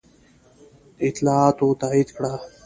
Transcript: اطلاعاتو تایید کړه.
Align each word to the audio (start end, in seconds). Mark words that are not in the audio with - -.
اطلاعاتو 1.07 1.67
تایید 1.81 2.09
کړه. 2.15 2.33